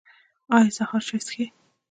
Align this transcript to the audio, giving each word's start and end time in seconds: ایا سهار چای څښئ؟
ایا 0.55 0.69
سهار 0.77 1.01
چای 1.07 1.19
څښئ؟ 1.27 1.45